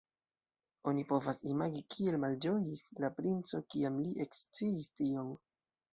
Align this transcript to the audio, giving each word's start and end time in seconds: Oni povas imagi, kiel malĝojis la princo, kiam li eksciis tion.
Oni 0.91 1.03
povas 1.11 1.41
imagi, 1.49 1.83
kiel 1.95 2.17
malĝojis 2.25 2.83
la 3.05 3.11
princo, 3.19 3.61
kiam 3.75 4.03
li 4.07 4.19
eksciis 4.27 4.91
tion. 5.03 5.29